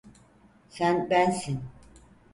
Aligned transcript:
Sen 0.69 1.09
bensin. 1.09 1.59